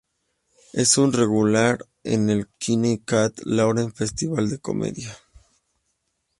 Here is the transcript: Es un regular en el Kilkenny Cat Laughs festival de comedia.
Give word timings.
Es 0.73 0.97
un 0.97 1.13
regular 1.13 1.85
en 2.03 2.31
el 2.31 2.47
Kilkenny 2.57 2.97
Cat 3.03 3.37
Laughs 3.45 3.93
festival 3.93 4.49
de 4.49 4.57
comedia. 4.57 5.15